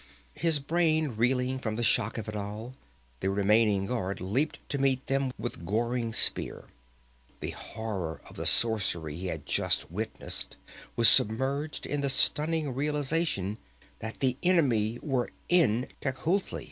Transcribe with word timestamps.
His 0.33 0.57
brain 0.57 1.09
reeling 1.09 1.59
from 1.59 1.75
the 1.75 1.83
shock 1.83 2.17
of 2.17 2.27
it 2.27 2.35
all, 2.35 2.73
the 3.19 3.29
remaining 3.29 3.85
guard 3.85 4.19
leaped 4.19 4.57
to 4.69 4.79
meet 4.79 5.05
them 5.05 5.31
with 5.37 5.63
goring 5.63 6.11
spear. 6.11 6.63
The 7.39 7.51
horror 7.51 8.19
of 8.27 8.35
the 8.35 8.47
sorcery 8.47 9.15
he 9.15 9.27
had 9.27 9.45
just 9.45 9.91
witnessed 9.91 10.57
was 10.95 11.07
submerged 11.07 11.85
in 11.85 12.01
the 12.01 12.09
stunning 12.09 12.73
realization 12.73 13.59
that 13.99 14.21
the 14.21 14.37
enemy 14.41 14.97
were 15.03 15.29
in 15.49 15.87
Tecuhltli. 16.01 16.59